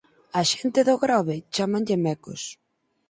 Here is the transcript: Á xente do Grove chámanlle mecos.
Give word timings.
Á 0.39 0.41
xente 0.51 0.79
do 0.87 0.95
Grove 1.03 1.35
chámanlle 1.53 1.97
mecos. 2.05 2.41